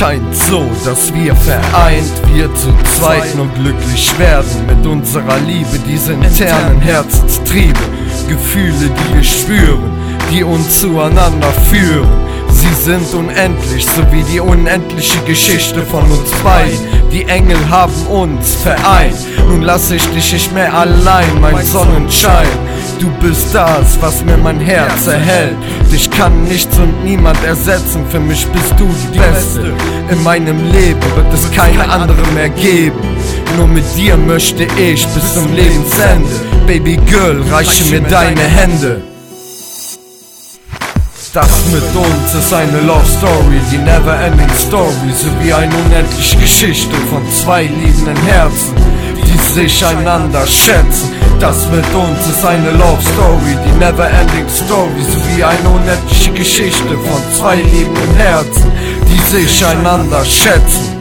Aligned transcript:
scheint 0.00 0.34
so, 0.34 0.64
dass 0.82 1.12
wir 1.12 1.36
vereint, 1.36 2.10
wir 2.32 2.48
zu 2.54 2.72
zweit 2.96 3.34
nur 3.36 3.48
glücklich 3.48 4.18
werden 4.18 4.64
mit 4.66 4.86
unserer 4.86 5.38
Liebe, 5.40 5.78
diese 5.86 6.14
internen 6.14 6.80
Herzenstriebe, 6.80 7.78
Gefühle, 8.26 8.72
die 8.88 9.14
wir 9.14 9.22
spüren, 9.22 9.90
die 10.32 10.42
uns 10.42 10.80
zueinander 10.80 11.52
führen. 11.68 12.08
Sie 12.50 12.72
sind 12.82 13.12
unendlich, 13.12 13.84
so 13.84 14.02
wie 14.10 14.22
die 14.22 14.40
unendliche 14.40 15.18
Geschichte 15.26 15.82
von 15.82 16.10
uns 16.10 16.30
beiden. 16.42 16.78
Die 17.12 17.24
Engel 17.24 17.58
haben 17.68 18.06
uns 18.06 18.54
vereint. 18.54 19.16
Nun 19.48 19.62
lass 19.62 19.90
ich 19.90 20.04
dich 20.14 20.32
nicht 20.32 20.54
mehr 20.54 20.72
allein, 20.72 21.40
mein 21.40 21.64
Sonnenschein. 21.64 22.48
Du 23.00 23.10
bist 23.20 23.54
das, 23.54 24.00
was 24.00 24.24
mir 24.24 24.36
mein 24.36 24.60
Herz 24.60 25.06
erhält. 25.06 25.56
Dich 25.92 26.10
kann 26.10 26.44
nichts 26.44 26.76
und 26.78 27.04
niemand 27.04 27.42
ersetzen. 27.44 28.04
Für 28.10 28.20
mich 28.20 28.46
bist 28.48 28.74
du 28.78 28.88
die 29.12 29.18
Beste. 29.18 29.74
In 30.10 30.24
meinem 30.24 30.72
Leben 30.72 31.00
wird 31.14 31.32
es 31.32 31.48
keine 31.52 31.88
andere 31.88 32.26
mehr 32.34 32.48
geben. 32.48 32.98
Nur 33.56 33.68
mit 33.68 33.84
dir 33.96 34.16
möchte 34.16 34.64
ich 34.64 35.06
bis 35.06 35.34
zum 35.34 35.54
Lebensende. 35.54 36.28
Baby 36.66 36.96
Girl, 37.06 37.40
reiche 37.48 37.84
mir 37.84 38.00
deine 38.00 38.40
Hände. 38.40 39.02
Das 41.32 41.64
mit 41.70 41.84
uns 41.94 42.34
ist 42.34 42.52
eine 42.52 42.80
Love 42.80 43.06
Story, 43.06 43.60
die 43.70 43.78
never 43.78 44.18
ending 44.20 44.50
Story, 44.58 45.12
so 45.16 45.28
wie 45.40 45.52
eine 45.52 45.72
unendliche 45.76 46.36
Geschichte 46.38 46.96
von 47.08 47.22
zwei 47.30 47.62
liebenden 47.62 48.16
Herzen, 48.26 48.74
die 49.24 49.38
sich 49.54 49.86
einander 49.86 50.44
schätzen. 50.44 51.12
Das 51.38 51.68
mit 51.70 51.86
uns 51.94 52.26
ist 52.26 52.44
eine 52.44 52.72
Love 52.72 53.00
Story, 53.14 53.56
die 53.64 53.78
never 53.78 54.10
ending 54.10 54.48
Story, 54.48 55.02
so 55.08 55.18
wie 55.36 55.44
eine 55.44 55.68
unendliche 55.68 56.32
Geschichte 56.32 56.98
von 56.98 57.22
zwei 57.32 57.56
liebenden 57.56 58.14
Herzen, 58.16 58.72
sich 59.30 59.64
einander 59.64 60.24
schätzen. 60.24 60.98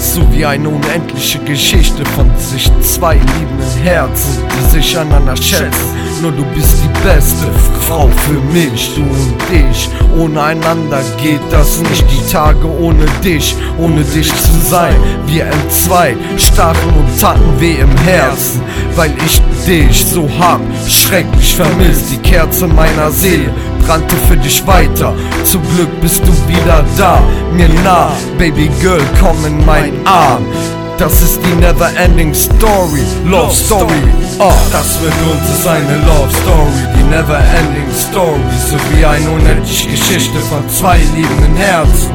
so 0.00 0.32
wie 0.32 0.44
eine 0.46 0.68
unendliche 0.68 1.38
Geschichte 1.40 2.04
von 2.16 2.30
sich 2.38 2.70
zwei 2.82 3.14
liebenden 3.14 3.82
Herzen, 3.82 4.42
die 4.50 4.70
sich 4.70 4.98
aneinander 4.98 5.36
schätzen. 5.36 5.99
Nur 6.22 6.32
du 6.32 6.44
bist 6.54 6.76
die 6.82 7.08
beste 7.08 7.46
Frau 7.88 8.08
für 8.08 8.40
mich, 8.52 8.94
du 8.94 9.00
und 9.00 9.34
ich. 9.50 9.88
Ohne 10.18 10.42
einander 10.42 11.00
geht 11.22 11.40
das 11.50 11.80
nicht. 11.80 12.04
Die 12.10 12.30
Tage 12.30 12.66
ohne 12.66 13.06
dich, 13.24 13.56
ohne 13.78 14.02
dich 14.02 14.28
zu 14.28 14.52
sein. 14.68 14.94
Wir 15.26 15.46
entzwei, 15.46 16.14
stachen 16.36 16.92
und 16.98 17.18
taten 17.18 17.58
weh 17.58 17.76
im 17.76 17.96
Herzen, 17.98 18.60
weil 18.96 19.14
ich 19.24 19.40
dich 19.66 20.04
so 20.04 20.28
hab 20.38 20.60
schrecklich 20.86 21.54
vermisst. 21.54 22.10
Die 22.12 22.18
Kerze 22.18 22.66
meiner 22.66 23.10
Seele 23.10 23.50
brannte 23.86 24.14
für 24.28 24.36
dich 24.36 24.66
weiter. 24.66 25.14
Zum 25.44 25.62
Glück 25.74 26.00
bist 26.02 26.22
du 26.22 26.32
wieder 26.48 26.84
da, 26.98 27.22
mir 27.54 27.68
nah. 27.82 28.12
Baby 28.36 28.70
Girl, 28.82 29.00
komm 29.18 29.42
in 29.46 29.64
mein 29.64 29.94
Arm. 30.04 30.44
Das 31.00 31.22
ist 31.22 31.40
die 31.42 31.54
never 31.54 31.90
ending 31.96 32.34
story, 32.34 33.00
Love 33.24 33.54
Story. 33.54 34.02
Oh, 34.38 34.52
das 34.70 35.00
mit 35.00 35.14
uns 35.32 35.58
ist 35.58 35.66
eine 35.66 35.96
Love 35.96 36.30
Story, 36.42 36.82
die 36.94 37.04
never 37.04 37.38
ending 37.38 37.90
story. 37.96 38.38
So 38.68 38.76
wie 38.92 39.02
eine 39.06 39.30
unendliche 39.30 39.88
Geschichte 39.88 40.38
von 40.40 40.68
zwei 40.68 40.98
liebenden 41.16 41.56
Herzen, 41.56 42.10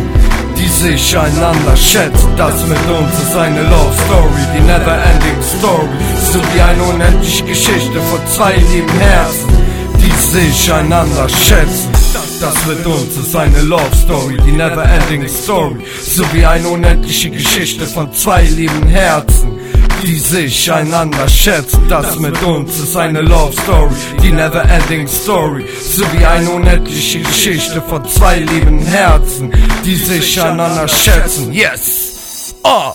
die 0.56 0.68
sich 0.68 1.18
einander 1.18 1.76
schätzen. 1.76 2.30
Das 2.38 2.64
mit 2.68 2.78
uns 2.88 3.12
ist 3.24 3.36
eine 3.36 3.64
Love 3.64 3.96
Story, 4.06 4.44
die 4.56 4.62
never 4.62 5.04
ending 5.04 5.42
story. 5.42 5.90
So 6.32 6.40
wie 6.54 6.62
eine 6.62 6.84
unendliche 6.84 7.44
Geschichte 7.44 8.00
von 8.12 8.20
zwei 8.36 8.54
lieben 8.54 9.00
Herzen, 9.00 9.50
die 9.98 10.38
sich 10.38 10.72
einander 10.72 11.28
schätzen. 11.28 11.95
Das 12.40 12.66
mit 12.66 12.86
uns 12.86 13.18
ist 13.18 13.36
eine 13.36 13.62
Love 13.62 13.96
Story, 14.04 14.38
die 14.46 14.52
never 14.52 14.84
ending 14.84 15.28
Story, 15.28 15.84
so 16.02 16.24
wie 16.34 16.46
eine 16.46 16.68
unendliche 16.68 17.30
Geschichte 17.30 17.86
von 17.86 18.14
zwei 18.14 18.44
lieben 18.44 18.88
Herzen, 18.88 19.58
die 20.04 20.20
sich 20.20 20.72
einander 20.72 21.28
schätzen. 21.28 21.88
Das 21.90 22.18
mit 22.20 22.42
uns 22.44 22.80
ist 22.80 22.96
eine 22.96 23.22
Love 23.22 23.54
Story, 23.54 23.96
die 24.22 24.32
never 24.32 24.64
ending 24.64 25.08
Story, 25.08 25.66
so 25.82 26.04
wie 26.14 26.26
eine 26.26 26.50
unendliche 26.50 27.20
Geschichte 27.20 27.82
von 27.82 28.06
zwei 28.08 28.40
lieben 28.40 28.80
Herzen, 28.80 29.52
die 29.84 29.96
sich 29.96 30.42
einander 30.42 30.88
schätzen. 30.88 31.52
Yes! 31.52 32.56
Oh! 32.64 32.94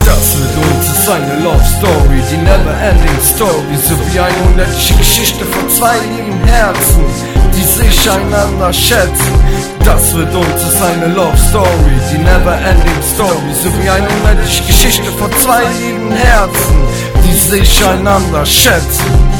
Das 0.00 0.36
mit 0.36 0.64
uns 0.64 0.98
ist 0.98 1.08
eine 1.08 1.42
Love 1.44 1.64
Story, 1.78 2.22
die 2.30 2.36
never 2.38 2.74
ending 2.80 3.22
Story, 3.22 3.76
so 3.86 3.94
wie 4.12 4.18
eine 4.18 4.36
unendliche 4.52 4.94
Geschichte 4.94 5.44
von 5.44 5.68
zwei 5.70 5.96
lieben 5.98 6.40
Herzen, 6.46 7.04
sich 7.78 8.10
einander 8.10 8.72
schätzen. 8.72 9.34
Das 9.84 10.12
mit 10.12 10.34
uns 10.34 10.62
ist 10.62 10.82
eine 10.82 11.14
Love 11.14 11.36
Story, 11.48 11.96
die 12.10 12.18
never 12.18 12.56
ending 12.56 13.02
Story, 13.14 13.52
so 13.62 13.68
wie 13.80 13.88
eine 13.88 14.08
unendliche 14.08 14.64
Geschichte 14.64 15.10
von 15.12 15.30
zwei 15.32 15.62
lieben 15.80 16.10
Herzen, 16.10 16.76
die 17.24 17.34
sich 17.34 17.84
einander 17.84 18.44
schätzen. 18.44 19.37